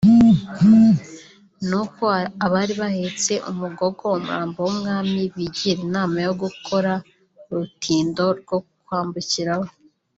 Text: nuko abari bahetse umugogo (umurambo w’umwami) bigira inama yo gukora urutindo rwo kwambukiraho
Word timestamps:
nuko 1.67 2.05
abari 2.45 2.73
bahetse 2.81 3.33
umugogo 3.51 4.03
(umurambo 4.19 4.57
w’umwami) 4.65 5.21
bigira 5.35 5.79
inama 5.87 6.17
yo 6.25 6.33
gukora 6.41 6.91
urutindo 7.49 8.23
rwo 8.39 8.57
kwambukiraho 8.85 9.67